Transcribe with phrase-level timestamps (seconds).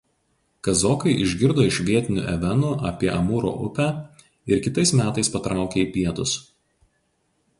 [0.67, 3.87] Kazokai išgirdo iš vietinių evenų apie Amūro upę
[4.55, 6.33] ir kitais metais patraukė į pietus.